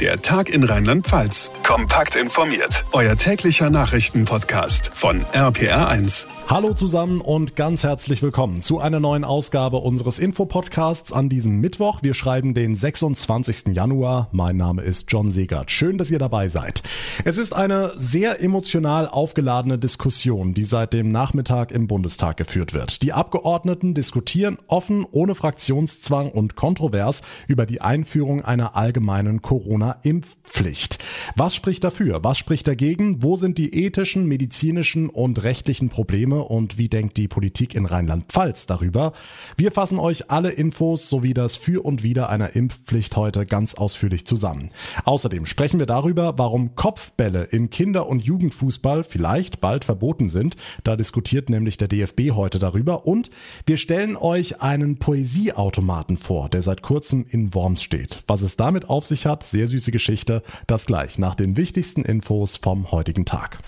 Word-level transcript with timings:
Der 0.00 0.20
Tag 0.20 0.48
in 0.48 0.64
Rheinland-Pfalz. 0.64 1.52
Kompakt 1.62 2.16
informiert. 2.16 2.84
Euer 2.90 3.14
täglicher 3.14 3.70
Nachrichtenpodcast 3.70 4.90
von 4.92 5.24
RPR1. 5.26 6.26
Hallo 6.48 6.74
zusammen 6.74 7.20
und 7.20 7.54
ganz 7.54 7.84
herzlich 7.84 8.20
willkommen 8.20 8.60
zu 8.60 8.80
einer 8.80 8.98
neuen 8.98 9.22
Ausgabe 9.22 9.76
unseres 9.76 10.18
Infopodcasts 10.18 11.12
an 11.12 11.28
diesem 11.28 11.60
Mittwoch. 11.60 12.00
Wir 12.02 12.14
schreiben 12.14 12.54
den 12.54 12.74
26. 12.74 13.68
Januar. 13.68 14.28
Mein 14.32 14.56
Name 14.56 14.82
ist 14.82 15.12
John 15.12 15.30
Segert. 15.30 15.70
Schön, 15.70 15.96
dass 15.96 16.10
ihr 16.10 16.18
dabei 16.18 16.48
seid. 16.48 16.82
Es 17.24 17.38
ist 17.38 17.54
eine 17.54 17.92
sehr 17.94 18.42
emotional 18.42 19.06
aufgeladene 19.06 19.78
Diskussion, 19.78 20.54
die 20.54 20.64
seit 20.64 20.92
dem 20.92 21.12
Nachmittag 21.12 21.70
im 21.70 21.86
Bundestag 21.86 22.36
geführt 22.36 22.74
wird. 22.74 23.02
Die 23.02 23.12
Abgeordneten 23.12 23.94
diskutieren 23.94 24.58
offen, 24.66 25.06
ohne 25.12 25.36
Fraktionszwang 25.36 26.32
und 26.32 26.56
kontrovers 26.56 27.22
über 27.46 27.64
die 27.64 27.80
Einführung 27.80 28.44
einer 28.44 28.74
allgemeinen 28.74 29.40
Corona 29.40 29.83
Corona-Impfpflicht. 29.84 30.98
Was 31.36 31.54
spricht 31.54 31.84
dafür? 31.84 32.24
Was 32.24 32.38
spricht 32.38 32.66
dagegen? 32.66 33.22
Wo 33.22 33.36
sind 33.36 33.58
die 33.58 33.74
ethischen, 33.84 34.26
medizinischen 34.26 35.08
und 35.10 35.42
rechtlichen 35.42 35.88
Probleme 35.88 36.42
und 36.42 36.78
wie 36.78 36.88
denkt 36.88 37.16
die 37.16 37.28
Politik 37.28 37.74
in 37.74 37.86
Rheinland-Pfalz 37.86 38.66
darüber? 38.66 39.12
Wir 39.56 39.72
fassen 39.72 39.98
euch 39.98 40.30
alle 40.30 40.50
Infos 40.50 41.08
sowie 41.08 41.34
das 41.34 41.56
Für 41.56 41.84
und 41.84 42.02
Wider 42.02 42.30
einer 42.30 42.56
Impfpflicht 42.56 43.16
heute 43.16 43.46
ganz 43.46 43.74
ausführlich 43.74 44.26
zusammen. 44.26 44.70
Außerdem 45.04 45.46
sprechen 45.46 45.78
wir 45.78 45.86
darüber, 45.86 46.38
warum 46.38 46.74
Kopfbälle 46.74 47.44
in 47.44 47.70
Kinder- 47.70 48.08
und 48.08 48.22
Jugendfußball 48.22 49.04
vielleicht 49.04 49.60
bald 49.60 49.84
verboten 49.84 50.28
sind. 50.28 50.56
Da 50.84 50.96
diskutiert 50.96 51.50
nämlich 51.50 51.76
der 51.76 51.88
DFB 51.88 52.30
heute 52.32 52.58
darüber 52.58 53.06
und 53.06 53.30
wir 53.66 53.76
stellen 53.76 54.16
euch 54.16 54.62
einen 54.62 54.96
Poesieautomaten 54.96 56.16
vor, 56.16 56.48
der 56.48 56.62
seit 56.62 56.82
kurzem 56.82 57.26
in 57.28 57.54
Worms 57.54 57.82
steht. 57.82 58.22
Was 58.26 58.42
es 58.42 58.56
damit 58.56 58.88
auf 58.88 59.06
sich 59.06 59.26
hat, 59.26 59.44
sehr 59.44 59.66
süße 59.74 59.90
Geschichte. 59.90 60.42
Das 60.66 60.86
gleich 60.86 61.18
nach 61.18 61.34
den 61.34 61.56
wichtigsten 61.56 62.02
Infos 62.02 62.56
vom 62.56 62.92
heutigen 62.92 63.24
Tag. 63.24 63.58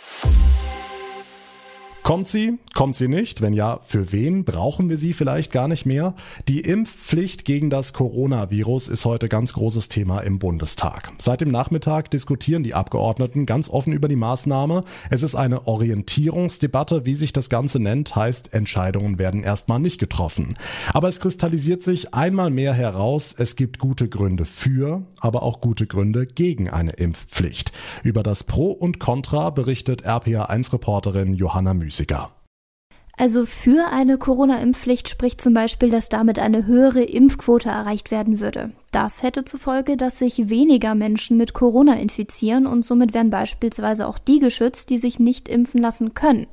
Kommt 2.06 2.28
sie? 2.28 2.60
Kommt 2.72 2.94
sie 2.94 3.08
nicht? 3.08 3.40
Wenn 3.40 3.52
ja, 3.52 3.80
für 3.82 4.12
wen 4.12 4.44
brauchen 4.44 4.88
wir 4.88 4.96
sie 4.96 5.12
vielleicht 5.12 5.50
gar 5.50 5.66
nicht 5.66 5.86
mehr? 5.86 6.14
Die 6.46 6.60
Impfpflicht 6.60 7.44
gegen 7.44 7.68
das 7.68 7.94
Coronavirus 7.94 8.86
ist 8.86 9.04
heute 9.04 9.28
ganz 9.28 9.54
großes 9.54 9.88
Thema 9.88 10.20
im 10.20 10.38
Bundestag. 10.38 11.10
Seit 11.18 11.40
dem 11.40 11.50
Nachmittag 11.50 12.12
diskutieren 12.12 12.62
die 12.62 12.74
Abgeordneten 12.74 13.44
ganz 13.44 13.68
offen 13.68 13.92
über 13.92 14.06
die 14.06 14.14
Maßnahme. 14.14 14.84
Es 15.10 15.24
ist 15.24 15.34
eine 15.34 15.66
Orientierungsdebatte, 15.66 17.06
wie 17.06 17.14
sich 17.16 17.32
das 17.32 17.50
Ganze 17.50 17.80
nennt, 17.80 18.14
heißt, 18.14 18.54
Entscheidungen 18.54 19.18
werden 19.18 19.42
erstmal 19.42 19.80
nicht 19.80 19.98
getroffen. 19.98 20.56
Aber 20.92 21.08
es 21.08 21.18
kristallisiert 21.18 21.82
sich 21.82 22.14
einmal 22.14 22.50
mehr 22.50 22.72
heraus, 22.72 23.34
es 23.36 23.56
gibt 23.56 23.80
gute 23.80 24.08
Gründe 24.08 24.44
für, 24.44 25.02
aber 25.18 25.42
auch 25.42 25.60
gute 25.60 25.88
Gründe 25.88 26.28
gegen 26.28 26.70
eine 26.70 26.92
Impfpflicht. 26.92 27.72
Über 28.04 28.22
das 28.22 28.44
Pro 28.44 28.70
und 28.70 29.00
Contra 29.00 29.50
berichtet 29.50 30.06
RPA1-Reporterin 30.06 31.34
Johanna 31.34 31.74
Müß. 31.74 31.95
Musiker. 31.96 32.30
Also 33.16 33.46
für 33.46 33.88
eine 33.90 34.18
Corona-Impfpflicht 34.18 35.08
spricht 35.08 35.40
zum 35.40 35.54
Beispiel, 35.54 35.88
dass 35.88 36.10
damit 36.10 36.38
eine 36.38 36.66
höhere 36.66 37.02
Impfquote 37.02 37.70
erreicht 37.70 38.10
werden 38.10 38.40
würde. 38.40 38.72
Das 38.96 39.22
hätte 39.22 39.44
zur 39.44 39.60
Folge, 39.60 39.98
dass 39.98 40.16
sich 40.16 40.48
weniger 40.48 40.94
Menschen 40.94 41.36
mit 41.36 41.52
Corona 41.52 41.98
infizieren 41.98 42.66
und 42.66 42.82
somit 42.82 43.12
wären 43.12 43.28
beispielsweise 43.28 44.08
auch 44.08 44.18
die 44.18 44.38
geschützt, 44.38 44.88
die 44.88 44.96
sich 44.96 45.18
nicht 45.18 45.50
impfen 45.50 45.82
lassen 45.82 46.14
können. 46.14 46.46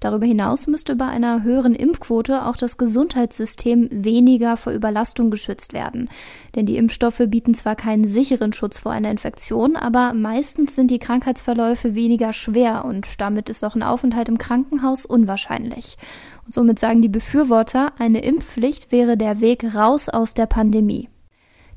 Darüber 0.00 0.26
hinaus 0.26 0.66
müsste 0.66 0.94
bei 0.94 1.06
einer 1.06 1.42
höheren 1.42 1.74
Impfquote 1.74 2.44
auch 2.44 2.56
das 2.58 2.76
Gesundheitssystem 2.76 3.88
weniger 3.90 4.58
vor 4.58 4.74
Überlastung 4.74 5.30
geschützt 5.30 5.72
werden. 5.72 6.10
Denn 6.54 6.66
die 6.66 6.76
Impfstoffe 6.76 7.22
bieten 7.28 7.54
zwar 7.54 7.76
keinen 7.76 8.06
sicheren 8.06 8.52
Schutz 8.52 8.76
vor 8.76 8.92
einer 8.92 9.10
Infektion, 9.10 9.74
aber 9.74 10.12
meistens 10.12 10.74
sind 10.74 10.90
die 10.90 10.98
Krankheitsverläufe 10.98 11.94
weniger 11.94 12.34
schwer 12.34 12.84
und 12.84 13.22
damit 13.22 13.48
ist 13.48 13.64
auch 13.64 13.74
ein 13.74 13.82
Aufenthalt 13.82 14.28
im 14.28 14.36
Krankenhaus 14.36 15.06
unwahrscheinlich. 15.06 15.96
Und 16.44 16.52
somit 16.52 16.78
sagen 16.78 17.00
die 17.00 17.08
Befürworter, 17.08 17.94
eine 17.98 18.22
Impfpflicht 18.22 18.92
wäre 18.92 19.16
der 19.16 19.40
Weg 19.40 19.74
raus 19.74 20.10
aus 20.10 20.34
der 20.34 20.44
Pandemie. 20.44 21.08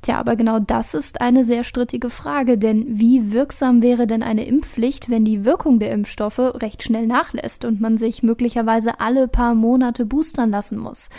Tja, 0.01 0.17
aber 0.17 0.37
genau 0.37 0.59
das 0.59 0.93
ist 0.93 1.19
eine 1.19 1.43
sehr 1.43 1.65
strittige 1.65 2.09
Frage, 2.09 2.57
denn 2.57 2.85
wie 2.87 3.33
wirksam 3.33 3.81
wäre 3.81 4.07
denn 4.07 4.23
eine 4.23 4.45
Impfpflicht, 4.45 5.09
wenn 5.09 5.25
die 5.25 5.43
Wirkung 5.43 5.79
der 5.79 5.91
Impfstoffe 5.91 6.39
recht 6.39 6.83
schnell 6.83 7.05
nachlässt 7.05 7.65
und 7.65 7.81
man 7.81 7.97
sich 7.97 8.23
möglicherweise 8.23 9.01
alle 9.01 9.27
paar 9.27 9.55
Monate 9.55 10.05
boostern 10.05 10.51
lassen 10.51 10.77
muss? 10.77 11.09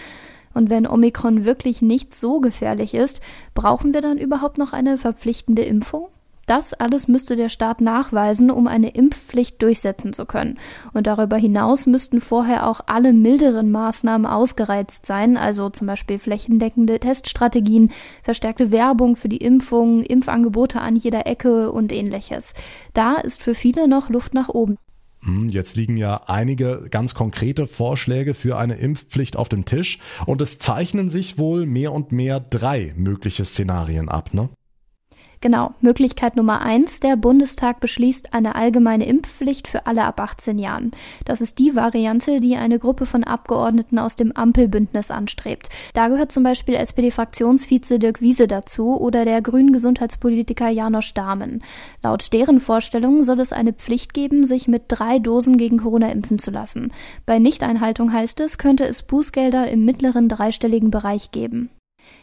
Und 0.54 0.70
wenn 0.70 0.86
Omikron 0.86 1.44
wirklich 1.44 1.82
nicht 1.82 2.14
so 2.14 2.40
gefährlich 2.40 2.94
ist, 2.94 3.20
brauchen 3.54 3.92
wir 3.92 4.00
dann 4.00 4.18
überhaupt 4.18 4.58
noch 4.58 4.72
eine 4.72 4.96
verpflichtende 4.96 5.62
Impfung? 5.62 6.08
Das 6.50 6.74
alles 6.74 7.06
müsste 7.06 7.36
der 7.36 7.48
Staat 7.48 7.80
nachweisen, 7.80 8.50
um 8.50 8.66
eine 8.66 8.88
Impfpflicht 8.88 9.62
durchsetzen 9.62 10.12
zu 10.12 10.26
können. 10.26 10.58
Und 10.92 11.06
darüber 11.06 11.36
hinaus 11.36 11.86
müssten 11.86 12.20
vorher 12.20 12.68
auch 12.68 12.80
alle 12.86 13.12
milderen 13.12 13.70
Maßnahmen 13.70 14.26
ausgereizt 14.26 15.06
sein, 15.06 15.36
also 15.36 15.70
zum 15.70 15.86
Beispiel 15.86 16.18
flächendeckende 16.18 16.98
Teststrategien, 16.98 17.92
verstärkte 18.24 18.72
Werbung 18.72 19.14
für 19.14 19.28
die 19.28 19.36
Impfung, 19.36 20.02
Impfangebote 20.02 20.80
an 20.80 20.96
jeder 20.96 21.28
Ecke 21.28 21.70
und 21.70 21.92
ähnliches. 21.92 22.52
Da 22.94 23.14
ist 23.14 23.40
für 23.40 23.54
viele 23.54 23.86
noch 23.86 24.10
Luft 24.10 24.34
nach 24.34 24.48
oben. 24.48 24.76
Hm, 25.20 25.46
jetzt 25.50 25.76
liegen 25.76 25.96
ja 25.96 26.22
einige 26.26 26.88
ganz 26.90 27.14
konkrete 27.14 27.68
Vorschläge 27.68 28.34
für 28.34 28.58
eine 28.58 28.74
Impfpflicht 28.74 29.36
auf 29.36 29.48
dem 29.48 29.66
Tisch 29.66 30.00
und 30.26 30.40
es 30.40 30.58
zeichnen 30.58 31.10
sich 31.10 31.38
wohl 31.38 31.64
mehr 31.64 31.92
und 31.92 32.10
mehr 32.10 32.40
drei 32.40 32.92
mögliche 32.96 33.44
Szenarien 33.44 34.08
ab, 34.08 34.34
ne? 34.34 34.48
Genau, 35.42 35.72
Möglichkeit 35.80 36.36
Nummer 36.36 36.60
eins, 36.60 37.00
der 37.00 37.16
Bundestag 37.16 37.80
beschließt 37.80 38.34
eine 38.34 38.56
allgemeine 38.56 39.06
Impfpflicht 39.06 39.68
für 39.68 39.86
alle 39.86 40.04
ab 40.04 40.20
18 40.20 40.58
Jahren. 40.58 40.90
Das 41.24 41.40
ist 41.40 41.58
die 41.58 41.74
Variante, 41.74 42.40
die 42.40 42.56
eine 42.56 42.78
Gruppe 42.78 43.06
von 43.06 43.24
Abgeordneten 43.24 43.98
aus 43.98 44.16
dem 44.16 44.32
Ampelbündnis 44.32 45.10
anstrebt. 45.10 45.70
Da 45.94 46.08
gehört 46.08 46.30
zum 46.30 46.42
Beispiel 46.42 46.74
SPD-Fraktionsvize 46.74 47.98
Dirk 47.98 48.20
Wiese 48.20 48.48
dazu 48.48 49.00
oder 49.00 49.24
der 49.24 49.40
grünen 49.40 49.72
Gesundheitspolitiker 49.72 50.68
Janosch 50.68 51.14
Dahmen. 51.14 51.62
Laut 52.02 52.34
deren 52.34 52.60
Vorstellungen 52.60 53.24
soll 53.24 53.40
es 53.40 53.54
eine 53.54 53.72
Pflicht 53.72 54.12
geben, 54.12 54.44
sich 54.44 54.68
mit 54.68 54.82
drei 54.88 55.20
Dosen 55.20 55.56
gegen 55.56 55.78
Corona 55.78 56.10
impfen 56.12 56.38
zu 56.38 56.50
lassen. 56.50 56.92
Bei 57.24 57.38
Nichteinhaltung 57.38 58.12
heißt 58.12 58.40
es, 58.40 58.58
könnte 58.58 58.84
es 58.84 59.02
Bußgelder 59.02 59.70
im 59.70 59.86
mittleren 59.86 60.28
dreistelligen 60.28 60.90
Bereich 60.90 61.30
geben. 61.30 61.70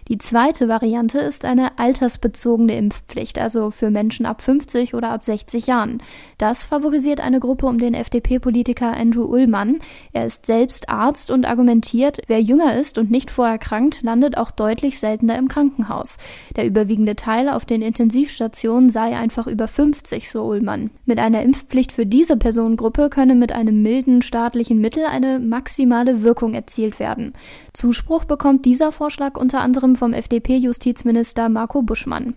Die 0.09 0.17
zweite 0.17 0.69
Variante 0.69 1.19
ist 1.19 1.43
eine 1.43 1.79
altersbezogene 1.79 2.77
Impfpflicht, 2.77 3.37
also 3.37 3.71
für 3.71 3.89
Menschen 3.89 4.25
ab 4.25 4.41
50 4.41 4.93
oder 4.93 5.09
ab 5.09 5.25
60 5.25 5.67
Jahren. 5.67 6.01
Das 6.37 6.63
favorisiert 6.63 7.19
eine 7.19 7.41
Gruppe 7.41 7.65
um 7.65 7.77
den 7.77 7.93
FDP-Politiker 7.93 8.95
Andrew 8.95 9.25
Ullmann. 9.25 9.79
Er 10.13 10.25
ist 10.25 10.45
selbst 10.45 10.87
Arzt 10.87 11.29
und 11.29 11.45
argumentiert, 11.45 12.21
wer 12.27 12.41
jünger 12.41 12.79
ist 12.79 12.97
und 12.97 13.11
nicht 13.11 13.29
vorerkrankt, 13.31 14.01
landet 14.01 14.37
auch 14.37 14.51
deutlich 14.51 14.99
seltener 14.99 15.37
im 15.37 15.49
Krankenhaus. 15.49 16.17
Der 16.55 16.65
überwiegende 16.65 17.17
Teil 17.17 17.49
auf 17.49 17.65
den 17.65 17.81
Intensivstationen 17.81 18.89
sei 18.89 19.17
einfach 19.17 19.45
über 19.45 19.67
50, 19.67 20.29
so 20.29 20.45
Ullmann. 20.45 20.89
Mit 21.05 21.19
einer 21.19 21.41
Impfpflicht 21.41 21.91
für 21.91 22.05
diese 22.05 22.37
Personengruppe 22.37 23.09
könne 23.09 23.35
mit 23.35 23.51
einem 23.51 23.81
milden 23.81 24.21
staatlichen 24.21 24.79
Mittel 24.79 25.05
eine 25.05 25.39
maximale 25.39 26.23
Wirkung 26.23 26.53
erzielt 26.53 26.99
werden. 26.99 27.33
Zuspruch 27.73 28.23
bekommt 28.23 28.63
dieser 28.63 28.93
Vorschlag 28.93 29.37
unter 29.37 29.59
anderem 29.59 29.66
vom 29.75 30.13
FDP-Justizminister 30.13 31.49
Marco 31.49 31.81
Buschmann. 31.81 32.35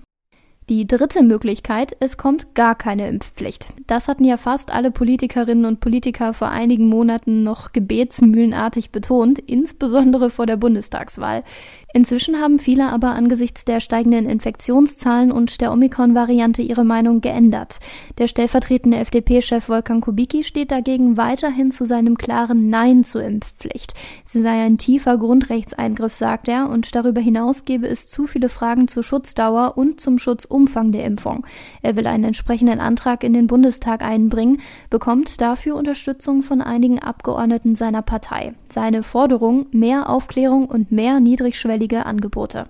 Die 0.68 0.86
dritte 0.86 1.24
Möglichkeit, 1.24 1.96
es 1.98 2.16
kommt 2.16 2.54
gar 2.54 2.76
keine 2.76 3.08
Impfpflicht. 3.08 3.68
Das 3.88 4.06
hatten 4.06 4.24
ja 4.24 4.36
fast 4.36 4.72
alle 4.72 4.92
Politikerinnen 4.92 5.64
und 5.64 5.80
Politiker 5.80 6.32
vor 6.32 6.48
einigen 6.48 6.86
Monaten 6.86 7.42
noch 7.42 7.72
gebetsmühlenartig 7.72 8.91
betont, 8.91 9.41
insbesondere 9.41 10.30
vor 10.30 10.46
der 10.46 10.56
Bundestagswahl. 10.56 11.42
Inzwischen 11.93 12.41
haben 12.41 12.61
viele 12.61 12.89
aber 12.89 13.11
angesichts 13.15 13.65
der 13.65 13.81
steigenden 13.81 14.28
Infektionszahlen 14.28 15.33
und 15.33 15.61
der 15.61 15.73
Omikron-Variante 15.73 16.62
ihre 16.62 16.84
Meinung 16.84 17.21
geändert. 17.21 17.81
Der 18.19 18.28
stellvertretende 18.28 18.98
FDP-Chef 18.98 19.69
Wolfgang 19.69 20.04
Kubicki 20.04 20.45
steht 20.45 20.71
dagegen 20.71 21.16
weiterhin 21.16 21.72
zu 21.72 21.87
seinem 21.87 22.16
klaren 22.16 22.71
Nein 22.71 23.03
zur 23.03 23.25
Impfpflicht. 23.25 23.95
Sie 24.25 24.41
sei 24.41 24.65
ein 24.65 24.78
tiefer 24.78 25.19
Grundrechtseingriff, 25.19 26.15
sagt 26.15 26.47
er, 26.47 26.71
und 26.71 26.95
darüber 26.95 27.21
hinaus 27.21 27.65
gebe 27.65 27.89
es 27.89 28.07
zu 28.07 28.28
viele 28.28 28.48
Fragen 28.48 28.86
zur 28.86 29.03
Schutzdauer 29.03 29.77
und 29.77 30.01
zum 30.01 30.21
Schutzumfang 30.21 30.93
der 30.93 31.04
Impfung. 31.04 31.45
Er 31.83 31.97
will 31.97 32.07
einen 32.07 32.25
entsprechenden 32.25 32.78
Antrag 32.78 33.25
in 33.25 33.33
den 33.33 33.48
Bundestag 33.48 34.03
einbringen, 34.03 34.60
bekommt 34.91 35.41
dafür 35.41 35.75
Unterstützung 35.75 36.45
von 36.45 36.60
einigen 36.60 37.01
Abgeordneten 37.01 37.75
seiner 37.75 38.03
Partei. 38.03 38.54
Seine 38.69 39.03
Forderung 39.03 39.66
mehr 39.72 40.09
Aufklärung 40.09 40.66
und 40.66 40.93
mehr 40.93 41.19
niedrigschwellige 41.19 41.79
niedrigschwellige 41.80 42.06
Angebote. 42.06 42.66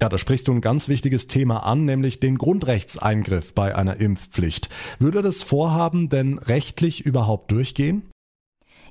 Ja, 0.00 0.10
da 0.10 0.18
sprichst 0.18 0.48
du 0.48 0.52
ein 0.52 0.60
ganz 0.60 0.88
wichtiges 0.88 1.26
Thema 1.26 1.60
an, 1.60 1.86
nämlich 1.86 2.20
den 2.20 2.36
Grundrechtseingriff 2.36 3.54
bei 3.54 3.74
einer 3.74 3.98
Impfpflicht. 3.98 4.68
Würde 4.98 5.22
das 5.22 5.42
Vorhaben 5.42 6.10
denn 6.10 6.38
rechtlich 6.38 7.06
überhaupt 7.06 7.50
durchgehen? 7.50 8.02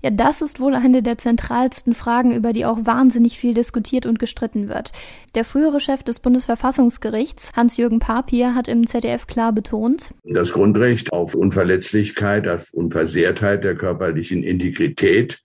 Ja, 0.02 0.10
das 0.10 0.42
ist 0.42 0.60
wohl 0.60 0.74
eine 0.74 1.04
der 1.04 1.20
zentralsten 1.20 1.94
Fragen, 1.94 2.32
über 2.32 2.54
die 2.54 2.66
auch 2.66 2.80
wahnsinnig 2.84 3.38
viel 3.38 3.54
diskutiert 3.54 4.08
und 4.08 4.18
gestritten 4.20 4.68
wird. 4.68 4.92
Der 5.36 5.46
frühere 5.46 5.80
Chef 5.80 6.02
des 6.02 6.20
Bundesverfassungsgerichts, 6.20 7.52
Hans-Jürgen 7.56 8.00
Papier, 8.00 8.56
hat 8.56 8.68
im 8.68 8.88
ZDF 8.88 9.28
klar 9.28 9.54
betont, 9.54 10.14
das 10.24 10.52
Grundrecht 10.54 11.14
auf 11.14 11.36
Unverletzlichkeit, 11.36 12.48
auf 12.48 12.74
Unversehrtheit 12.74 13.64
der 13.64 13.76
körperlichen 13.76 14.44
Integrität 14.44 15.44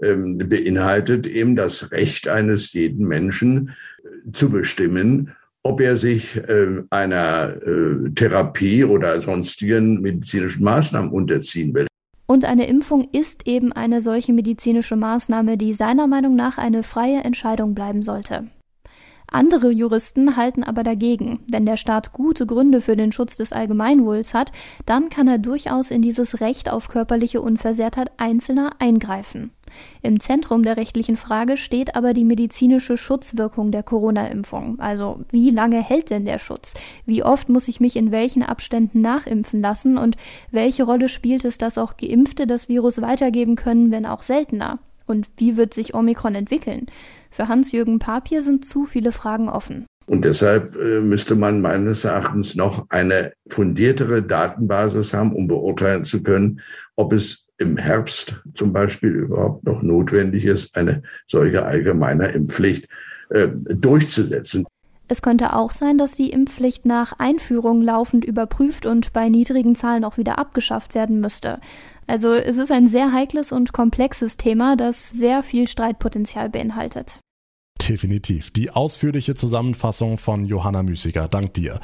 beinhaltet 0.00 1.26
eben 1.26 1.56
das 1.56 1.90
Recht 1.92 2.28
eines 2.28 2.72
jeden 2.72 3.06
Menschen 3.06 3.70
äh, 4.02 4.30
zu 4.32 4.50
bestimmen, 4.50 5.32
ob 5.62 5.80
er 5.80 5.96
sich 5.96 6.36
äh, 6.36 6.82
einer 6.90 7.54
äh, 7.62 8.10
Therapie 8.14 8.84
oder 8.84 9.20
sonstigen 9.20 10.00
medizinischen 10.00 10.64
Maßnahmen 10.64 11.10
unterziehen 11.10 11.74
will. 11.74 11.86
Und 12.26 12.44
eine 12.44 12.68
Impfung 12.68 13.08
ist 13.12 13.46
eben 13.48 13.72
eine 13.72 14.00
solche 14.00 14.32
medizinische 14.32 14.96
Maßnahme, 14.96 15.58
die 15.58 15.74
seiner 15.74 16.06
Meinung 16.06 16.36
nach 16.36 16.58
eine 16.58 16.82
freie 16.82 17.24
Entscheidung 17.24 17.74
bleiben 17.74 18.02
sollte. 18.02 18.46
Andere 19.30 19.70
Juristen 19.70 20.36
halten 20.36 20.64
aber 20.64 20.82
dagegen. 20.82 21.40
Wenn 21.50 21.64
der 21.64 21.76
Staat 21.76 22.12
gute 22.12 22.46
Gründe 22.46 22.80
für 22.80 22.96
den 22.96 23.12
Schutz 23.12 23.36
des 23.36 23.52
Allgemeinwohls 23.52 24.34
hat, 24.34 24.50
dann 24.86 25.08
kann 25.08 25.28
er 25.28 25.38
durchaus 25.38 25.90
in 25.90 26.02
dieses 26.02 26.40
Recht 26.40 26.70
auf 26.70 26.88
körperliche 26.88 27.40
Unversehrtheit 27.40 28.10
Einzelner 28.16 28.72
eingreifen. 28.80 29.52
Im 30.02 30.20
Zentrum 30.20 30.62
der 30.62 30.76
rechtlichen 30.76 31.16
Frage 31.16 31.56
steht 31.56 31.96
aber 31.96 32.14
die 32.14 32.24
medizinische 32.24 32.96
Schutzwirkung 32.96 33.72
der 33.72 33.82
Corona-Impfung. 33.82 34.78
Also 34.78 35.20
wie 35.30 35.50
lange 35.50 35.82
hält 35.82 36.10
denn 36.10 36.24
der 36.24 36.38
Schutz? 36.38 36.74
Wie 37.06 37.22
oft 37.22 37.48
muss 37.48 37.68
ich 37.68 37.80
mich 37.80 37.96
in 37.96 38.12
welchen 38.12 38.42
Abständen 38.42 39.00
nachimpfen 39.00 39.60
lassen? 39.60 39.98
Und 39.98 40.16
welche 40.50 40.84
Rolle 40.84 41.08
spielt 41.08 41.44
es, 41.44 41.58
dass 41.58 41.78
auch 41.78 41.96
Geimpfte 41.96 42.46
das 42.46 42.68
Virus 42.68 43.00
weitergeben 43.02 43.56
können, 43.56 43.90
wenn 43.90 44.06
auch 44.06 44.22
seltener? 44.22 44.78
Und 45.06 45.26
wie 45.36 45.56
wird 45.56 45.74
sich 45.74 45.94
Omikron 45.94 46.34
entwickeln? 46.36 46.86
Für 47.30 47.48
Hans-Jürgen 47.48 47.98
Papier 47.98 48.42
sind 48.42 48.64
zu 48.64 48.84
viele 48.86 49.12
Fragen 49.12 49.48
offen. 49.48 49.86
Und 50.06 50.24
deshalb 50.24 50.76
äh, 50.76 51.00
müsste 51.00 51.36
man 51.36 51.60
meines 51.60 52.04
Erachtens 52.04 52.56
noch 52.56 52.86
eine 52.88 53.32
fundiertere 53.48 54.22
Datenbasis 54.22 55.14
haben, 55.14 55.32
um 55.32 55.46
beurteilen 55.46 56.04
zu 56.04 56.22
können, 56.24 56.60
ob 56.96 57.12
es 57.12 57.49
im 57.60 57.76
Herbst 57.76 58.40
zum 58.54 58.72
Beispiel 58.72 59.10
überhaupt 59.10 59.64
noch 59.64 59.82
notwendig 59.82 60.46
ist, 60.46 60.76
eine 60.76 61.02
solche 61.26 61.64
allgemeine 61.64 62.28
Impfpflicht 62.28 62.88
äh, 63.28 63.48
durchzusetzen. 63.48 64.66
Es 65.08 65.22
könnte 65.22 65.54
auch 65.54 65.72
sein, 65.72 65.98
dass 65.98 66.12
die 66.12 66.30
Impfpflicht 66.30 66.86
nach 66.86 67.18
Einführung 67.18 67.82
laufend 67.82 68.24
überprüft 68.24 68.86
und 68.86 69.12
bei 69.12 69.28
niedrigen 69.28 69.74
Zahlen 69.74 70.04
auch 70.04 70.18
wieder 70.18 70.38
abgeschafft 70.38 70.94
werden 70.94 71.20
müsste. 71.20 71.58
Also 72.06 72.32
es 72.32 72.56
ist 72.56 72.70
ein 72.70 72.86
sehr 72.86 73.12
heikles 73.12 73.52
und 73.52 73.72
komplexes 73.72 74.36
Thema, 74.36 74.76
das 74.76 75.10
sehr 75.10 75.42
viel 75.42 75.68
Streitpotenzial 75.68 76.48
beinhaltet. 76.48 77.20
Definitiv. 77.90 78.52
Die 78.52 78.70
ausführliche 78.70 79.34
Zusammenfassung 79.34 80.16
von 80.16 80.44
Johanna 80.44 80.84
Müßiger. 80.84 81.26
Dank 81.26 81.54
dir. 81.54 81.80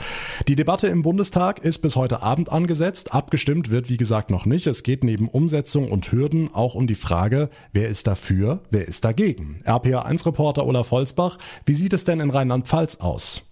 Die 0.46 0.54
Debatte 0.54 0.86
im 0.86 1.02
Bundestag 1.02 1.64
ist 1.64 1.78
bis 1.78 1.96
heute 1.96 2.22
Abend 2.22 2.48
angesetzt. 2.48 3.12
Abgestimmt 3.12 3.72
wird, 3.72 3.88
wie 3.88 3.96
gesagt, 3.96 4.30
noch 4.30 4.46
nicht. 4.46 4.68
Es 4.68 4.84
geht 4.84 5.02
neben 5.02 5.26
Umsetzung 5.28 5.90
und 5.90 6.12
Hürden 6.12 6.54
auch 6.54 6.76
um 6.76 6.86
die 6.86 6.94
Frage, 6.94 7.50
wer 7.72 7.88
ist 7.88 8.06
dafür, 8.06 8.62
wer 8.70 8.86
ist 8.86 9.04
dagegen. 9.04 9.58
RPA1-Reporter 9.64 10.64
Olaf 10.64 10.92
Holzbach, 10.92 11.38
wie 11.64 11.74
sieht 11.74 11.92
es 11.92 12.04
denn 12.04 12.20
in 12.20 12.30
Rheinland-Pfalz 12.30 12.98
aus? 12.98 13.42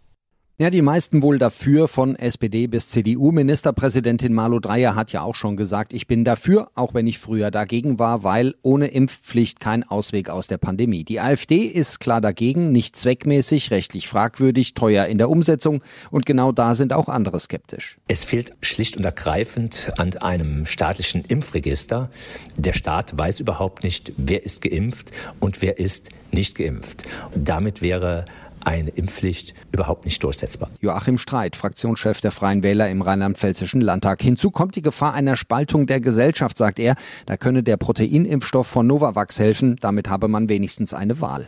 Ja, 0.56 0.70
die 0.70 0.82
meisten 0.82 1.20
wohl 1.20 1.40
dafür 1.40 1.88
von 1.88 2.14
SPD 2.14 2.68
bis 2.68 2.86
CDU. 2.86 3.32
Ministerpräsidentin 3.32 4.32
Malu 4.32 4.60
Dreyer 4.60 4.94
hat 4.94 5.10
ja 5.10 5.22
auch 5.22 5.34
schon 5.34 5.56
gesagt, 5.56 5.92
ich 5.92 6.06
bin 6.06 6.22
dafür, 6.22 6.70
auch 6.76 6.94
wenn 6.94 7.08
ich 7.08 7.18
früher 7.18 7.50
dagegen 7.50 7.98
war, 7.98 8.22
weil 8.22 8.54
ohne 8.62 8.86
Impfpflicht 8.86 9.58
kein 9.58 9.82
Ausweg 9.82 10.30
aus 10.30 10.46
der 10.46 10.58
Pandemie. 10.58 11.02
Die 11.02 11.18
AfD 11.18 11.62
ist 11.64 11.98
klar 11.98 12.20
dagegen, 12.20 12.70
nicht 12.70 12.94
zweckmäßig, 12.94 13.72
rechtlich 13.72 14.06
fragwürdig, 14.06 14.74
teuer 14.74 15.06
in 15.06 15.18
der 15.18 15.28
Umsetzung 15.28 15.82
und 16.12 16.24
genau 16.24 16.52
da 16.52 16.76
sind 16.76 16.92
auch 16.92 17.08
andere 17.08 17.40
skeptisch. 17.40 17.98
Es 18.06 18.22
fehlt 18.22 18.52
schlicht 18.60 18.96
und 18.96 19.04
ergreifend 19.04 19.92
an 19.98 20.16
einem 20.18 20.66
staatlichen 20.66 21.24
Impfregister. 21.24 22.10
Der 22.56 22.74
Staat 22.74 23.18
weiß 23.18 23.40
überhaupt 23.40 23.82
nicht, 23.82 24.12
wer 24.16 24.44
ist 24.44 24.62
geimpft 24.62 25.10
und 25.40 25.62
wer 25.62 25.80
ist 25.80 26.10
nicht 26.30 26.56
geimpft. 26.56 27.02
Und 27.34 27.48
damit 27.48 27.82
wäre 27.82 28.24
eine 28.66 28.90
Impfpflicht 28.90 29.54
überhaupt 29.72 30.04
nicht 30.04 30.22
durchsetzbar. 30.22 30.70
Joachim 30.80 31.18
Streit, 31.18 31.56
Fraktionschef 31.56 32.20
der 32.20 32.32
Freien 32.32 32.62
Wähler 32.62 32.90
im 32.90 33.02
Rheinland-Pfälzischen 33.02 33.80
Landtag. 33.80 34.22
Hinzu 34.22 34.50
kommt 34.50 34.76
die 34.76 34.82
Gefahr 34.82 35.14
einer 35.14 35.36
Spaltung 35.36 35.86
der 35.86 36.00
Gesellschaft, 36.00 36.58
sagt 36.58 36.78
er. 36.78 36.96
Da 37.26 37.36
könne 37.36 37.62
der 37.62 37.76
Proteinimpfstoff 37.76 38.66
von 38.66 38.86
Novavax 38.86 39.38
helfen. 39.38 39.76
Damit 39.80 40.08
habe 40.08 40.28
man 40.28 40.48
wenigstens 40.48 40.94
eine 40.94 41.20
Wahl. 41.20 41.46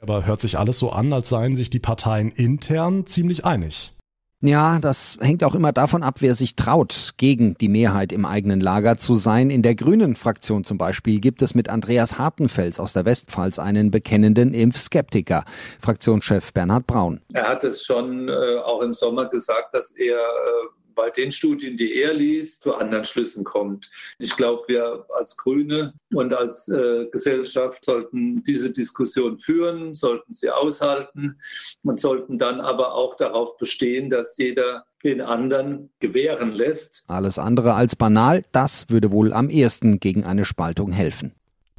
Aber 0.00 0.26
hört 0.26 0.40
sich 0.40 0.58
alles 0.58 0.78
so 0.78 0.90
an, 0.90 1.12
als 1.12 1.28
seien 1.28 1.56
sich 1.56 1.70
die 1.70 1.78
Parteien 1.78 2.30
intern 2.30 3.06
ziemlich 3.06 3.44
einig. 3.44 3.95
Ja, 4.42 4.78
das 4.80 5.16
hängt 5.20 5.42
auch 5.44 5.54
immer 5.54 5.72
davon 5.72 6.02
ab, 6.02 6.16
wer 6.20 6.34
sich 6.34 6.56
traut, 6.56 7.14
gegen 7.16 7.54
die 7.54 7.68
Mehrheit 7.68 8.12
im 8.12 8.26
eigenen 8.26 8.60
Lager 8.60 8.98
zu 8.98 9.14
sein. 9.14 9.48
In 9.48 9.62
der 9.62 9.74
Grünen 9.74 10.14
Fraktion 10.14 10.62
zum 10.62 10.76
Beispiel 10.76 11.20
gibt 11.20 11.40
es 11.40 11.54
mit 11.54 11.70
Andreas 11.70 12.18
Hartenfels 12.18 12.78
aus 12.78 12.92
der 12.92 13.06
Westpfalz 13.06 13.58
einen 13.58 13.90
bekennenden 13.90 14.52
Impfskeptiker. 14.52 15.44
Fraktionschef 15.80 16.52
Bernhard 16.52 16.86
Braun. 16.86 17.22
Er 17.32 17.48
hat 17.48 17.64
es 17.64 17.82
schon 17.82 18.28
äh, 18.28 18.56
auch 18.62 18.82
im 18.82 18.92
Sommer 18.92 19.24
gesagt, 19.26 19.72
dass 19.72 19.92
er 19.92 20.18
äh, 20.18 20.85
bei 20.96 21.10
den 21.10 21.30
Studien, 21.30 21.76
die 21.76 21.94
er 21.94 22.12
liest, 22.12 22.64
zu 22.64 22.74
anderen 22.74 23.04
Schlüssen 23.04 23.44
kommt. 23.44 23.90
Ich 24.18 24.34
glaube, 24.34 24.64
wir 24.66 25.06
als 25.16 25.36
Grüne 25.36 25.94
und 26.12 26.34
als 26.34 26.68
äh, 26.68 27.06
Gesellschaft 27.12 27.84
sollten 27.84 28.42
diese 28.42 28.70
Diskussion 28.70 29.38
führen, 29.38 29.94
sollten 29.94 30.34
sie 30.34 30.50
aushalten 30.50 31.38
und 31.84 32.00
sollten 32.00 32.38
dann 32.38 32.60
aber 32.60 32.94
auch 32.94 33.16
darauf 33.16 33.56
bestehen, 33.58 34.10
dass 34.10 34.36
jeder 34.38 34.86
den 35.04 35.20
anderen 35.20 35.90
gewähren 36.00 36.52
lässt. 36.52 37.04
Alles 37.06 37.38
andere 37.38 37.74
als 37.74 37.94
banal, 37.94 38.42
das 38.50 38.86
würde 38.88 39.12
wohl 39.12 39.32
am 39.32 39.50
ehesten 39.50 40.00
gegen 40.00 40.24
eine 40.24 40.44
Spaltung 40.44 40.90
helfen. 40.90 41.32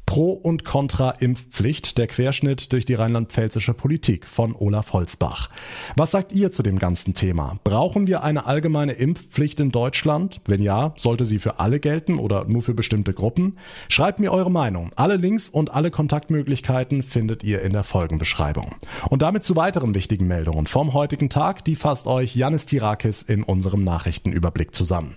Pro 0.08 0.32
und 0.32 0.64
Contra 0.64 1.10
Impfpflicht, 1.10 1.98
der 1.98 2.06
Querschnitt 2.06 2.72
durch 2.72 2.86
die 2.86 2.94
rheinland-pfälzische 2.94 3.74
Politik 3.74 4.26
von 4.26 4.56
Olaf 4.56 4.94
Holzbach. 4.94 5.50
Was 5.96 6.12
sagt 6.12 6.32
ihr 6.32 6.50
zu 6.50 6.62
dem 6.62 6.78
ganzen 6.78 7.12
Thema? 7.12 7.58
Brauchen 7.62 8.06
wir 8.06 8.22
eine 8.22 8.46
allgemeine 8.46 8.92
Impfpflicht 8.92 9.60
in 9.60 9.70
Deutschland? 9.70 10.40
Wenn 10.46 10.62
ja, 10.62 10.94
sollte 10.96 11.26
sie 11.26 11.38
für 11.38 11.60
alle 11.60 11.78
gelten 11.78 12.18
oder 12.18 12.46
nur 12.46 12.62
für 12.62 12.72
bestimmte 12.72 13.12
Gruppen? 13.12 13.58
Schreibt 13.90 14.18
mir 14.18 14.32
eure 14.32 14.50
Meinung. 14.50 14.92
Alle 14.96 15.16
Links 15.16 15.50
und 15.50 15.74
alle 15.74 15.90
Kontaktmöglichkeiten 15.90 17.02
findet 17.02 17.44
ihr 17.44 17.60
in 17.60 17.74
der 17.74 17.84
Folgenbeschreibung. 17.84 18.76
Und 19.10 19.20
damit 19.20 19.44
zu 19.44 19.56
weiteren 19.56 19.94
wichtigen 19.94 20.26
Meldungen 20.26 20.66
vom 20.66 20.94
heutigen 20.94 21.28
Tag, 21.28 21.66
die 21.66 21.76
fasst 21.76 22.06
euch 22.06 22.34
Janis 22.34 22.64
Tirakis 22.64 23.20
in 23.20 23.42
unserem 23.42 23.84
Nachrichtenüberblick 23.84 24.74
zusammen. 24.74 25.16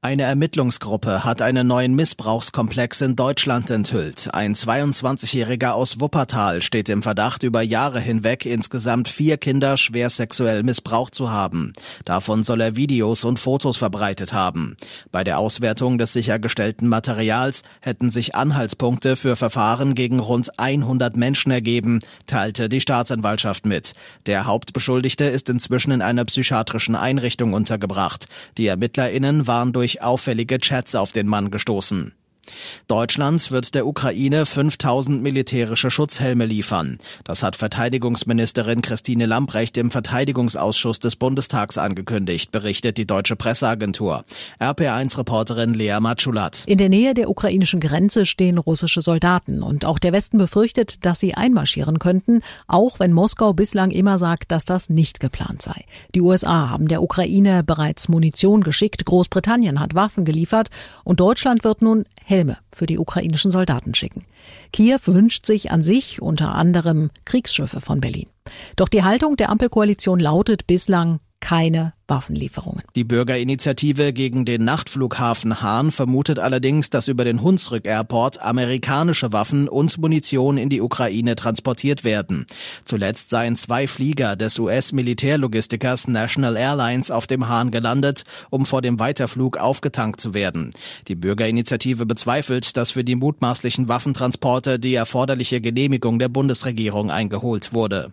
Eine 0.00 0.22
Ermittlungsgruppe 0.22 1.24
hat 1.24 1.42
einen 1.42 1.66
neuen 1.66 1.96
Missbrauchskomplex 1.96 3.00
in 3.00 3.16
Deutschland 3.16 3.68
enthüllt. 3.68 4.32
Ein 4.32 4.54
22-Jähriger 4.54 5.72
aus 5.72 5.98
Wuppertal 5.98 6.62
steht 6.62 6.88
im 6.88 7.02
Verdacht, 7.02 7.42
über 7.42 7.62
Jahre 7.62 7.98
hinweg 7.98 8.46
insgesamt 8.46 9.08
vier 9.08 9.38
Kinder 9.38 9.76
schwer 9.76 10.08
sexuell 10.08 10.62
missbraucht 10.62 11.16
zu 11.16 11.32
haben. 11.32 11.72
Davon 12.04 12.44
soll 12.44 12.60
er 12.60 12.76
Videos 12.76 13.24
und 13.24 13.40
Fotos 13.40 13.76
verbreitet 13.76 14.32
haben. 14.32 14.76
Bei 15.10 15.24
der 15.24 15.40
Auswertung 15.40 15.98
des 15.98 16.12
sichergestellten 16.12 16.86
Materials 16.86 17.64
hätten 17.80 18.10
sich 18.10 18.36
Anhaltspunkte 18.36 19.16
für 19.16 19.34
Verfahren 19.34 19.96
gegen 19.96 20.20
rund 20.20 20.60
100 20.60 21.16
Menschen 21.16 21.50
ergeben, 21.50 21.98
teilte 22.26 22.68
die 22.68 22.80
Staatsanwaltschaft 22.80 23.66
mit. 23.66 23.94
Der 24.26 24.46
Hauptbeschuldigte 24.46 25.24
ist 25.24 25.48
inzwischen 25.48 25.90
in 25.90 26.02
einer 26.02 26.24
psychiatrischen 26.24 26.94
Einrichtung 26.94 27.52
untergebracht. 27.52 28.28
Die 28.58 28.68
ErmittlerInnen 28.68 29.48
waren 29.48 29.72
durch 29.72 29.87
durch 29.88 30.02
auffällige 30.02 30.58
Chats 30.58 30.94
auf 30.94 31.12
den 31.12 31.26
Mann 31.26 31.50
gestoßen. 31.50 32.12
Deutschland 32.86 33.50
wird 33.50 33.74
der 33.74 33.86
Ukraine 33.86 34.46
5000 34.46 35.22
militärische 35.22 35.90
Schutzhelme 35.90 36.46
liefern. 36.46 36.98
Das 37.24 37.42
hat 37.42 37.56
Verteidigungsministerin 37.56 38.82
Christine 38.82 39.26
Lambrecht 39.26 39.76
im 39.76 39.90
Verteidigungsausschuss 39.90 40.98
des 40.98 41.16
Bundestags 41.16 41.78
angekündigt, 41.78 42.50
berichtet 42.50 42.98
die 42.98 43.06
deutsche 43.06 43.36
Presseagentur. 43.36 44.24
RPA1-Reporterin 44.60 45.74
Lea 45.74 45.98
Matschulat. 46.00 46.64
In 46.66 46.78
der 46.78 46.88
Nähe 46.88 47.14
der 47.14 47.30
ukrainischen 47.30 47.80
Grenze 47.80 48.26
stehen 48.26 48.58
russische 48.58 49.02
Soldaten 49.02 49.62
und 49.62 49.84
auch 49.84 49.98
der 49.98 50.12
Westen 50.12 50.38
befürchtet, 50.38 51.04
dass 51.04 51.20
sie 51.20 51.34
einmarschieren 51.34 51.98
könnten, 51.98 52.40
auch 52.66 52.98
wenn 52.98 53.12
Moskau 53.12 53.52
bislang 53.52 53.90
immer 53.90 54.18
sagt, 54.18 54.50
dass 54.50 54.64
das 54.64 54.88
nicht 54.88 55.20
geplant 55.20 55.62
sei. 55.62 55.84
Die 56.14 56.20
USA 56.20 56.70
haben 56.70 56.88
der 56.88 57.02
Ukraine 57.02 57.62
bereits 57.64 58.08
Munition 58.08 58.62
geschickt, 58.62 59.04
Großbritannien 59.04 59.80
hat 59.80 59.94
Waffen 59.94 60.24
geliefert 60.24 60.70
und 61.04 61.20
Deutschland 61.20 61.64
wird 61.64 61.82
nun 61.82 62.04
Helme 62.38 62.58
für 62.72 62.86
die 62.86 62.98
ukrainischen 62.98 63.50
Soldaten 63.50 63.96
schicken. 63.96 64.24
Kiew 64.72 65.00
wünscht 65.06 65.44
sich 65.44 65.72
an 65.72 65.82
sich 65.82 66.22
unter 66.22 66.54
anderem 66.54 67.10
Kriegsschiffe 67.24 67.80
von 67.80 68.00
Berlin. 68.00 68.28
Doch 68.76 68.88
die 68.88 69.02
Haltung 69.02 69.36
der 69.36 69.48
Ampelkoalition 69.50 70.20
lautet 70.20 70.68
bislang 70.68 71.18
keine 71.40 71.94
Waffenlieferungen. 72.08 72.82
Die 72.96 73.04
Bürgerinitiative 73.04 74.12
gegen 74.12 74.44
den 74.44 74.64
Nachtflughafen 74.64 75.60
Hahn 75.60 75.92
vermutet 75.92 76.38
allerdings, 76.38 76.90
dass 76.90 77.06
über 77.06 77.24
den 77.24 77.42
Hunsrück 77.42 77.86
Airport 77.86 78.40
amerikanische 78.40 79.32
Waffen 79.32 79.68
und 79.68 79.98
Munition 79.98 80.56
in 80.56 80.70
die 80.70 80.80
Ukraine 80.80 81.36
transportiert 81.36 82.04
werden. 82.04 82.46
Zuletzt 82.84 83.30
seien 83.30 83.56
zwei 83.56 83.86
Flieger 83.86 84.36
des 84.36 84.58
US-Militärlogistikers 84.58 86.08
National 86.08 86.56
Airlines 86.56 87.10
auf 87.10 87.26
dem 87.26 87.48
Hahn 87.48 87.70
gelandet, 87.70 88.24
um 88.50 88.64
vor 88.64 88.82
dem 88.82 88.98
Weiterflug 88.98 89.58
aufgetankt 89.58 90.20
zu 90.20 90.34
werden. 90.34 90.70
Die 91.08 91.14
Bürgerinitiative 91.14 92.06
bezweifelt, 92.06 92.76
dass 92.76 92.92
für 92.92 93.04
die 93.04 93.16
mutmaßlichen 93.16 93.88
Waffentransporte 93.88 94.78
die 94.78 94.94
erforderliche 94.94 95.60
Genehmigung 95.60 96.18
der 96.18 96.28
Bundesregierung 96.28 97.10
eingeholt 97.10 97.72
wurde. 97.74 98.12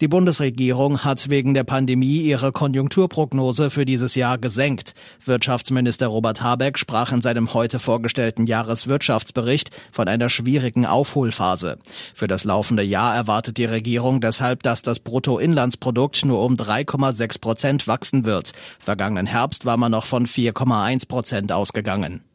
Die 0.00 0.08
Bundesregierung 0.08 1.04
hat 1.04 1.30
wegen 1.30 1.54
der 1.54 1.64
Pandemie 1.64 2.20
ihre 2.20 2.52
Konjunkturprognose 2.52 3.70
für 3.70 3.84
dieses 3.84 4.14
Jahr 4.14 4.38
gesenkt. 4.38 4.94
Wirtschaftsminister 5.24 6.08
Robert 6.08 6.42
Habeck 6.42 6.78
sprach 6.78 7.12
in 7.12 7.22
seinem 7.22 7.54
heute 7.54 7.78
vorgestellten 7.78 8.46
Jahreswirtschaftsbericht 8.46 9.70
von 9.92 10.08
einer 10.08 10.28
schwierigen 10.28 10.86
Aufholphase. 10.86 11.78
Für 12.14 12.26
das 12.26 12.44
laufende 12.44 12.82
Jahr 12.82 13.14
erwartet 13.14 13.56
die 13.58 13.64
Regierung 13.64 14.20
deshalb, 14.20 14.62
dass 14.62 14.82
das 14.82 14.98
Bruttoinlandsprodukt 15.00 16.24
nur 16.24 16.42
um 16.42 16.56
3,6 16.56 17.40
Prozent 17.40 17.86
wachsen 17.86 18.24
wird. 18.24 18.52
Vergangenen 18.78 19.26
Herbst 19.26 19.64
war 19.64 19.76
man 19.76 19.92
noch 19.92 20.06
von 20.06 20.26
4,1 20.26 21.08
Prozent 21.08 21.52
ausgegangen. 21.52 22.25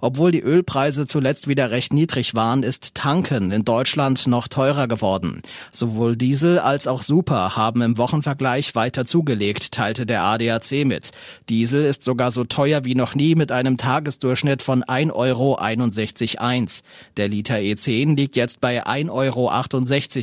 Obwohl 0.00 0.30
die 0.30 0.40
Ölpreise 0.40 1.06
zuletzt 1.06 1.48
wieder 1.48 1.70
recht 1.70 1.92
niedrig 1.92 2.34
waren, 2.34 2.62
ist 2.62 2.94
Tanken 2.94 3.50
in 3.50 3.64
Deutschland 3.64 4.26
noch 4.26 4.48
teurer 4.48 4.88
geworden. 4.88 5.42
Sowohl 5.70 6.16
Diesel 6.16 6.58
als 6.58 6.86
auch 6.86 7.02
Super 7.02 7.56
haben 7.56 7.82
im 7.82 7.98
Wochenvergleich 7.98 8.74
weiter 8.74 9.04
zugelegt, 9.04 9.72
teilte 9.72 10.06
der 10.06 10.24
ADAC 10.24 10.84
mit. 10.84 11.10
Diesel 11.48 11.84
ist 11.84 12.04
sogar 12.04 12.32
so 12.32 12.44
teuer 12.44 12.84
wie 12.84 12.94
noch 12.94 13.14
nie 13.14 13.34
mit 13.34 13.52
einem 13.52 13.76
Tagesdurchschnitt 13.76 14.62
von 14.62 14.82
1,61 14.84 16.38
Euro. 16.38 16.72
Der 17.16 17.28
Liter 17.28 17.56
E10 17.56 18.16
liegt 18.16 18.36
jetzt 18.36 18.60
bei 18.60 18.86
1,68 18.86 19.10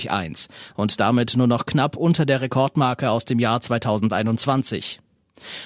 Euro 0.07 0.19
und 0.75 0.99
damit 0.99 1.35
nur 1.37 1.47
noch 1.47 1.65
knapp 1.65 1.95
unter 1.95 2.25
der 2.25 2.41
Rekordmarke 2.41 3.09
aus 3.09 3.25
dem 3.25 3.39
Jahr 3.39 3.61
2021. 3.61 4.99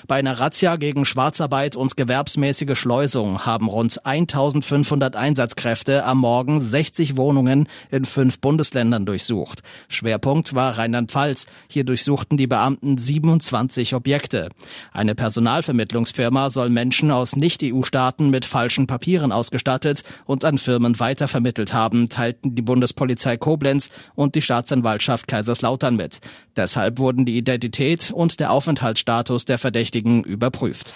Bei 0.08 0.16
einer 0.16 0.40
Razzia 0.40 0.76
gegen 0.76 1.06
Schwarzarbeit 1.06 1.76
und 1.76 1.98
gewerbsmäßige 1.98 2.78
Schleusung 2.78 3.46
haben 3.46 3.68
rund 3.68 4.06
1500 4.06 5.16
Einsatzkräfte 5.16 6.06
am 6.06 6.20
Morgen 6.20 6.62
60 6.62 7.18
Wohnungen 7.18 7.68
in 7.92 8.06
fünf 8.06 8.40
Bundesländern 8.40 9.06
durchsucht. 9.06 9.62
Schwerpunkt 9.88 10.56
war 10.56 10.78
Rheinland-Pfalz. 10.78 11.46
Hier 11.68 11.84
durchsuchten 11.84 12.38
die 12.38 12.48
Beamten 12.48 12.98
27 12.98 13.96
Objekte. 13.96 14.50
Eine 14.92 15.16
Personalvermittlungsfirma 15.16 16.50
soll 16.50 16.70
Menschen 16.70 17.12
aus 17.12 17.36
Nicht-EU-Staaten 17.36 18.30
mit 18.30 18.46
falschen 18.46 18.88
Papieren 18.88 19.32
ausgestattet 19.32 20.04
und 20.26 20.46
an 20.46 20.58
Firmen 20.58 21.00
weitervermittelt 21.00 21.74
haben, 21.74 22.10
teilten 22.10 22.56
die 22.56 22.62
Bundespolizei 22.62 23.38
Koblenz 23.38 23.90
und 24.16 24.36
die 24.36 24.42
Staatsanwaltschaft 24.42 25.28
Kaiserslautern 25.28 25.96
mit. 25.96 26.20
Deshalb 26.56 27.00
wurden 27.00 27.26
die 27.26 27.38
Identität 27.38 28.12
und 28.12 28.40
der 28.40 28.52
Aufenthaltsstatus 28.52 29.46
der 29.46 29.58
Verdächtigen 29.64 30.26
überprüft. 30.26 30.94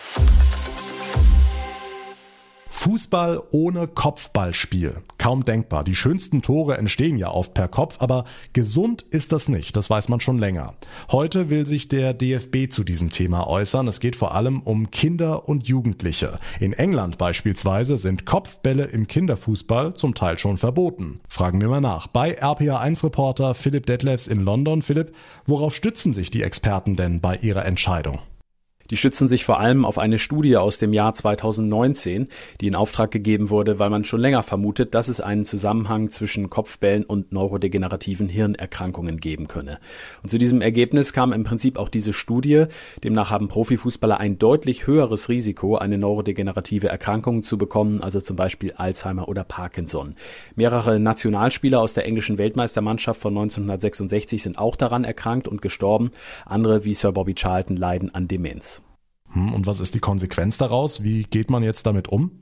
Fußball 2.69 3.41
ohne 3.51 3.87
Kopfballspiel. 3.87 4.97
Kaum 5.17 5.45
denkbar. 5.45 5.85
Die 5.85 5.95
schönsten 5.95 6.41
Tore 6.41 6.77
entstehen 6.77 7.17
ja 7.17 7.31
oft 7.31 7.53
per 7.53 7.69
Kopf, 7.69 7.95
aber 7.99 8.25
gesund 8.51 9.03
ist 9.09 9.31
das 9.31 9.47
nicht. 9.47 9.77
Das 9.77 9.89
weiß 9.89 10.09
man 10.09 10.19
schon 10.19 10.37
länger. 10.37 10.75
Heute 11.09 11.49
will 11.49 11.65
sich 11.65 11.87
der 11.87 12.13
DFB 12.13 12.69
zu 12.69 12.83
diesem 12.83 13.09
Thema 13.09 13.47
äußern. 13.47 13.87
Es 13.87 14.01
geht 14.01 14.17
vor 14.17 14.35
allem 14.35 14.61
um 14.61 14.91
Kinder 14.91 15.47
und 15.47 15.67
Jugendliche. 15.69 16.39
In 16.59 16.73
England 16.73 17.17
beispielsweise 17.17 17.97
sind 17.97 18.25
Kopfbälle 18.25 18.83
im 18.83 19.07
Kinderfußball 19.07 19.93
zum 19.93 20.13
Teil 20.13 20.37
schon 20.37 20.57
verboten. 20.57 21.21
Fragen 21.29 21.61
wir 21.61 21.69
mal 21.69 21.79
nach. 21.79 22.07
Bei 22.07 22.37
RPA1-Reporter 22.41 23.53
Philipp 23.53 23.85
Detlefs 23.85 24.27
in 24.27 24.43
London. 24.43 24.81
Philipp, 24.81 25.15
worauf 25.45 25.73
stützen 25.73 26.11
sich 26.11 26.31
die 26.31 26.43
Experten 26.43 26.97
denn 26.97 27.21
bei 27.21 27.37
ihrer 27.37 27.65
Entscheidung? 27.65 28.19
Die 28.89 28.97
stützen 28.97 29.27
sich 29.27 29.43
vor 29.43 29.59
allem 29.59 29.85
auf 29.85 29.97
eine 29.97 30.17
Studie 30.17 30.57
aus 30.57 30.77
dem 30.77 30.93
Jahr 30.93 31.13
2019, 31.13 32.27
die 32.61 32.67
in 32.67 32.75
Auftrag 32.75 33.11
gegeben 33.11 33.49
wurde, 33.49 33.79
weil 33.79 33.89
man 33.89 34.03
schon 34.03 34.21
länger 34.21 34.43
vermutet, 34.43 34.95
dass 34.95 35.09
es 35.09 35.19
einen 35.19 35.45
Zusammenhang 35.45 36.09
zwischen 36.09 36.49
Kopfbällen 36.49 37.03
und 37.03 37.31
neurodegenerativen 37.31 38.29
Hirnerkrankungen 38.29 39.17
geben 39.17 39.47
könne. 39.47 39.79
Und 40.23 40.29
zu 40.29 40.37
diesem 40.37 40.61
Ergebnis 40.61 41.13
kam 41.13 41.33
im 41.33 41.43
Prinzip 41.43 41.77
auch 41.77 41.89
diese 41.89 42.13
Studie. 42.13 42.65
Demnach 43.03 43.29
haben 43.29 43.47
Profifußballer 43.47 44.19
ein 44.19 44.39
deutlich 44.39 44.87
höheres 44.87 45.29
Risiko, 45.29 45.75
eine 45.75 45.97
neurodegenerative 45.97 46.87
Erkrankung 46.87 47.43
zu 47.43 47.57
bekommen, 47.57 48.01
also 48.01 48.21
zum 48.21 48.35
Beispiel 48.35 48.73
Alzheimer 48.73 49.27
oder 49.27 49.43
Parkinson. 49.43 50.15
Mehrere 50.55 50.99
Nationalspieler 50.99 51.81
aus 51.81 51.93
der 51.93 52.05
englischen 52.05 52.37
Weltmeistermannschaft 52.37 53.19
von 53.19 53.33
1966 53.33 54.43
sind 54.43 54.57
auch 54.57 54.75
daran 54.75 55.03
erkrankt 55.03 55.47
und 55.47 55.61
gestorben. 55.61 56.11
Andere 56.45 56.85
wie 56.85 56.93
Sir 56.93 57.11
Bobby 57.11 57.33
Charlton 57.35 57.75
leiden 57.75 58.13
an 58.13 58.27
Demenz. 58.27 58.76
Hm, 59.37 59.53
und 59.53 59.67
was 59.67 59.79
ist 59.79 59.93
die 59.93 59.99
Konsequenz 59.99 60.57
daraus? 60.57 61.03
Wie 61.03 61.23
geht 61.23 61.51
man 61.51 61.61
jetzt 61.61 61.85
damit 61.85 62.07
um? 62.07 62.39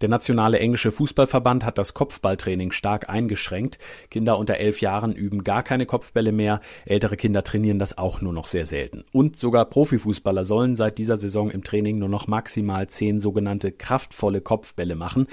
Der 0.00 0.08
nationale 0.08 0.60
englische 0.60 0.92
Fußballverband 0.92 1.64
hat 1.64 1.76
das 1.76 1.92
Kopfballtraining 1.92 2.70
stark 2.70 3.08
eingeschränkt. 3.08 3.78
Kinder 4.10 4.38
unter 4.38 4.56
elf 4.56 4.80
Jahren 4.80 5.12
üben 5.12 5.42
gar 5.42 5.64
keine 5.64 5.86
Kopfbälle 5.86 6.30
mehr. 6.30 6.60
Ältere 6.84 7.16
Kinder 7.16 7.42
trainieren 7.42 7.80
das 7.80 7.98
auch 7.98 8.20
nur 8.20 8.32
noch 8.32 8.46
sehr 8.46 8.66
selten. 8.66 9.04
Und 9.12 9.36
sogar 9.36 9.64
Profifußballer 9.64 10.44
sollen 10.44 10.76
seit 10.76 10.98
dieser 10.98 11.16
Saison 11.16 11.50
im 11.50 11.64
Training 11.64 11.98
nur 11.98 12.08
noch 12.08 12.28
maximal 12.28 12.88
zehn 12.88 13.18
sogenannte 13.18 13.72
kraftvolle 13.72 14.40
Kopfbälle 14.40 14.94
machen. 14.94 15.26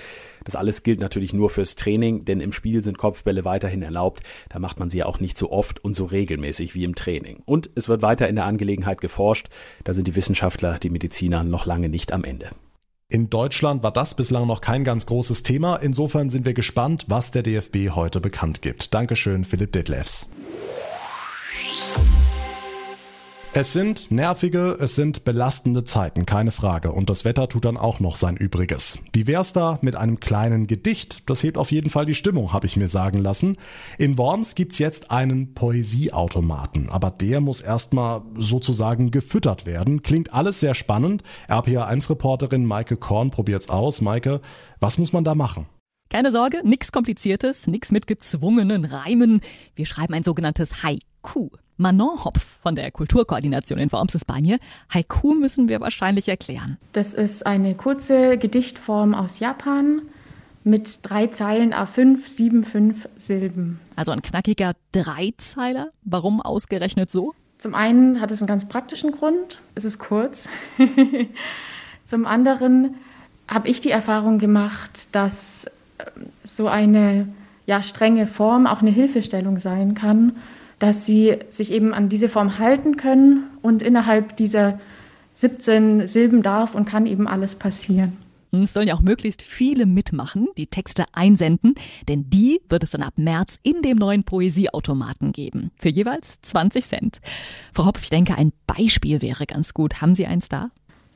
Das 0.43 0.55
alles 0.55 0.81
gilt 0.81 0.99
natürlich 0.99 1.33
nur 1.33 1.51
fürs 1.51 1.75
Training, 1.75 2.25
denn 2.25 2.39
im 2.39 2.51
Spiel 2.51 2.81
sind 2.81 2.97
Kopfbälle 2.97 3.45
weiterhin 3.45 3.83
erlaubt. 3.83 4.23
Da 4.49 4.57
macht 4.57 4.79
man 4.79 4.89
sie 4.89 4.99
ja 4.99 5.05
auch 5.05 5.19
nicht 5.19 5.37
so 5.37 5.51
oft 5.51 5.83
und 5.83 5.95
so 5.95 6.05
regelmäßig 6.05 6.73
wie 6.73 6.83
im 6.83 6.95
Training. 6.95 7.43
Und 7.45 7.69
es 7.75 7.87
wird 7.87 8.01
weiter 8.01 8.27
in 8.27 8.35
der 8.35 8.45
Angelegenheit 8.45 8.99
geforscht. 8.99 9.47
Da 9.83 9.93
sind 9.93 10.07
die 10.07 10.15
Wissenschaftler, 10.15 10.79
die 10.79 10.89
Mediziner 10.89 11.43
noch 11.43 11.67
lange 11.67 11.89
nicht 11.89 12.11
am 12.11 12.23
Ende. 12.23 12.49
In 13.07 13.29
Deutschland 13.29 13.83
war 13.83 13.91
das 13.91 14.15
bislang 14.15 14.47
noch 14.47 14.61
kein 14.61 14.83
ganz 14.83 15.05
großes 15.05 15.43
Thema. 15.43 15.75
Insofern 15.75 16.31
sind 16.31 16.43
wir 16.45 16.55
gespannt, 16.55 17.05
was 17.07 17.29
der 17.29 17.43
DFB 17.43 17.91
heute 17.91 18.19
bekannt 18.19 18.63
gibt. 18.63 18.93
Dankeschön, 18.95 19.45
Philipp 19.45 19.73
Detlefs. 19.73 20.29
Es 23.57 23.71
sind 23.71 24.11
nervige, 24.11 24.77
es 24.81 24.95
sind 24.95 25.23
belastende 25.23 25.85
Zeiten, 25.85 26.25
keine 26.25 26.51
Frage. 26.51 26.91
Und 26.91 27.09
das 27.09 27.23
Wetter 27.23 27.47
tut 27.47 27.63
dann 27.63 27.77
auch 27.77 28.01
noch 28.01 28.17
sein 28.17 28.35
Übriges. 28.35 28.99
Wie 29.13 29.27
wär's 29.27 29.53
da 29.53 29.79
mit 29.81 29.95
einem 29.95 30.19
kleinen 30.19 30.67
Gedicht? 30.67 31.29
Das 31.29 31.41
hebt 31.41 31.57
auf 31.57 31.71
jeden 31.71 31.89
Fall 31.89 32.05
die 32.05 32.15
Stimmung, 32.15 32.51
habe 32.51 32.65
ich 32.65 32.75
mir 32.75 32.89
sagen 32.89 33.19
lassen. 33.19 33.55
In 33.97 34.17
Worms 34.17 34.55
gibt's 34.55 34.77
jetzt 34.77 35.09
einen 35.09 35.53
Poesieautomaten, 35.53 36.89
aber 36.89 37.11
der 37.11 37.39
muss 37.39 37.61
erstmal 37.61 38.23
sozusagen 38.37 39.09
gefüttert 39.09 39.65
werden. 39.65 40.03
Klingt 40.03 40.33
alles 40.33 40.59
sehr 40.59 40.75
spannend. 40.75 41.23
RPA1-Reporterin 41.47 42.65
Maike 42.65 42.97
Korn 42.97 43.31
probiert's 43.31 43.69
aus. 43.69 44.01
Maike, 44.01 44.41
was 44.81 44.97
muss 44.97 45.13
man 45.13 45.23
da 45.23 45.33
machen? 45.33 45.65
Keine 46.09 46.33
Sorge, 46.33 46.59
nichts 46.65 46.91
Kompliziertes, 46.91 47.67
nichts 47.67 47.93
mit 47.93 48.05
gezwungenen 48.05 48.83
Reimen. 48.83 49.39
Wir 49.75 49.85
schreiben 49.85 50.13
ein 50.13 50.23
sogenanntes 50.23 50.83
Haiku. 50.83 51.51
Manon 51.77 52.23
Hopf 52.23 52.59
von 52.61 52.75
der 52.75 52.89
Kulturkoordination 52.91 53.79
in 53.79 53.91
Worms 53.91 54.15
ist 54.15 54.25
bei 54.25 54.39
mir. 54.39 54.59
Haiku 54.93 55.33
müssen 55.33 55.67
wir 55.67 55.81
wahrscheinlich 55.81 56.29
erklären. 56.29 56.77
Das 56.93 57.13
ist 57.13 57.45
eine 57.45 57.75
kurze 57.75 58.37
Gedichtform 58.37 59.13
aus 59.13 59.39
Japan 59.39 60.01
mit 60.63 60.99
drei 61.03 61.27
Zeilen 61.27 61.73
A5, 61.73 62.27
7, 62.27 62.63
5 62.63 63.09
Silben. 63.19 63.79
Also 63.95 64.11
ein 64.11 64.21
knackiger 64.21 64.73
Dreizeiler. 64.93 65.89
Warum 66.03 66.41
ausgerechnet 66.41 67.11
so? 67.11 67.35
Zum 67.57 67.75
einen 67.75 68.21
hat 68.21 68.31
es 68.31 68.39
einen 68.39 68.47
ganz 68.47 68.67
praktischen 68.67 69.11
Grund. 69.11 69.61
Es 69.75 69.85
ist 69.85 69.99
kurz. 69.99 70.47
Zum 72.05 72.25
anderen 72.25 72.95
habe 73.47 73.67
ich 73.67 73.81
die 73.81 73.91
Erfahrung 73.91 74.39
gemacht, 74.39 75.09
dass 75.11 75.65
ähm, 75.99 76.27
so 76.43 76.67
eine 76.67 77.27
ja, 77.65 77.81
strenge 77.81 78.27
Form 78.27 78.65
auch 78.65 78.81
eine 78.81 78.91
Hilfestellung 78.91 79.59
sein 79.59 79.93
kann 79.93 80.33
dass 80.79 81.05
sie 81.05 81.37
sich 81.49 81.71
eben 81.71 81.93
an 81.93 82.09
diese 82.09 82.29
Form 82.29 82.59
halten 82.59 82.97
können 82.97 83.43
und 83.61 83.81
innerhalb 83.81 84.37
dieser 84.37 84.79
17 85.35 86.07
Silben 86.07 86.41
darf 86.41 86.75
und 86.75 86.85
kann 86.85 87.05
eben 87.05 87.27
alles 87.27 87.55
passieren. 87.55 88.17
Es 88.51 88.73
sollen 88.73 88.87
ja 88.87 88.95
auch 88.95 89.01
möglichst 89.01 89.41
viele 89.41 89.85
mitmachen, 89.85 90.47
die 90.57 90.67
Texte 90.67 91.05
einsenden, 91.11 91.75
denn 92.07 92.29
die 92.29 92.61
wird 92.69 92.83
es 92.83 92.91
dann 92.91 93.03
ab 93.03 93.13
März 93.17 93.59
in 93.63 93.81
dem 93.81 93.97
neuen 93.97 94.23
Poesieautomaten 94.23 95.33
geben. 95.33 95.71
Für 95.75 95.89
jeweils 95.89 96.41
20 96.41 96.85
Cent. 96.85 97.21
Frau 97.73 97.85
Hopf, 97.85 98.03
ich 98.03 98.09
denke, 98.09 98.37
ein 98.37 98.53
Beispiel 98.65 99.21
wäre 99.21 99.45
ganz 99.45 99.73
gut. 99.73 100.01
Haben 100.01 100.15
Sie 100.15 100.25
eins 100.25 100.47
da? 100.47 100.69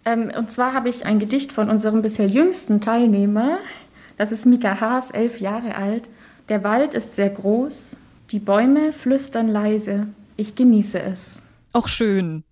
Ähm, 0.06 0.32
und 0.38 0.51
zwar 0.51 0.74
habe 0.74 0.89
ich 0.89 1.06
ein 1.06 1.20
Gedicht 1.20 1.51
von 1.51 1.70
unserem 1.70 2.01
bisher 2.01 2.28
jüngsten 2.28 2.82
Teilnehmer. 2.82 3.60
Das 4.18 4.32
ist 4.32 4.46
Mika 4.46 4.82
Haas, 4.82 5.12
elf 5.12 5.39
Jahre 5.39 5.75
alt. 5.75 6.10
Der 6.50 6.63
Wald 6.63 6.94
ist 6.94 7.16
sehr 7.16 7.30
groß, 7.30 7.96
die 8.31 8.39
Bäume 8.39 8.93
flüstern 8.93 9.48
leise, 9.48 10.07
ich 10.38 10.55
genieße 10.55 11.01
es. 11.01 11.41
Auch 11.74 11.88
schön. 11.88 12.43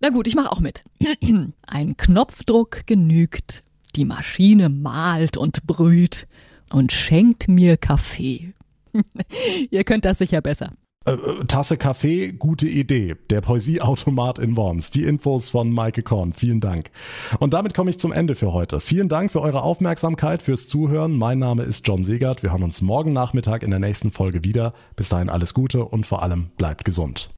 Na 0.00 0.08
gut, 0.10 0.26
ich 0.26 0.34
mache 0.34 0.50
auch 0.50 0.60
mit. 0.60 0.84
Ein 1.66 1.96
Knopfdruck 1.96 2.86
genügt. 2.86 3.62
Die 3.96 4.04
Maschine 4.04 4.68
malt 4.68 5.36
und 5.36 5.66
brüht 5.66 6.26
und 6.70 6.92
schenkt 6.92 7.48
mir 7.48 7.76
Kaffee. 7.76 8.52
Ihr 9.70 9.84
könnt 9.84 10.04
das 10.04 10.18
sicher 10.18 10.40
besser. 10.40 10.72
Äh, 11.06 11.12
äh, 11.12 11.44
Tasse 11.46 11.78
Kaffee, 11.78 12.32
gute 12.32 12.68
Idee. 12.68 13.16
Der 13.30 13.40
Poesieautomat 13.40 14.38
in 14.38 14.56
Worms. 14.56 14.90
Die 14.90 15.04
Infos 15.04 15.48
von 15.48 15.72
Maike 15.72 16.02
Korn. 16.02 16.32
Vielen 16.34 16.60
Dank. 16.60 16.90
Und 17.38 17.54
damit 17.54 17.72
komme 17.72 17.88
ich 17.88 17.98
zum 17.98 18.12
Ende 18.12 18.34
für 18.34 18.52
heute. 18.52 18.80
Vielen 18.80 19.08
Dank 19.08 19.32
für 19.32 19.40
eure 19.40 19.62
Aufmerksamkeit, 19.62 20.42
fürs 20.42 20.68
Zuhören. 20.68 21.16
Mein 21.16 21.38
Name 21.38 21.62
ist 21.62 21.86
John 21.86 22.04
Segert. 22.04 22.42
Wir 22.42 22.52
hören 22.52 22.64
uns 22.64 22.82
morgen 22.82 23.12
Nachmittag 23.14 23.62
in 23.62 23.70
der 23.70 23.80
nächsten 23.80 24.10
Folge 24.10 24.44
wieder. 24.44 24.74
Bis 24.94 25.08
dahin 25.08 25.30
alles 25.30 25.54
Gute 25.54 25.84
und 25.86 26.06
vor 26.06 26.22
allem 26.22 26.50
bleibt 26.58 26.84
gesund. 26.84 27.28